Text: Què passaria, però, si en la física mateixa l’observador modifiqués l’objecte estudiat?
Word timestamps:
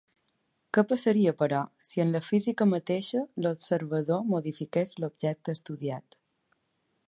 Què 0.77 0.83
passaria, 0.91 1.33
però, 1.41 1.59
si 1.89 2.03
en 2.05 2.15
la 2.15 2.21
física 2.29 2.67
mateixa 2.71 3.21
l’observador 3.47 4.27
modifiqués 4.33 4.99
l’objecte 5.05 5.59
estudiat? 5.59 6.23